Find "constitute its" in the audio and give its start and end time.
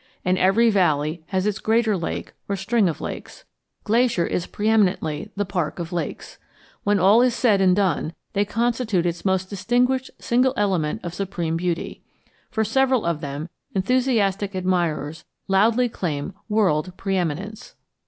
8.43-9.23